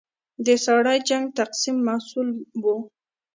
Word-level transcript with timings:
د 0.45 0.47
ساړه 0.63 0.93
جنګ 1.07 1.25
مستقیم 1.37 1.77
محصول 1.87 2.27
وو. 2.63 2.75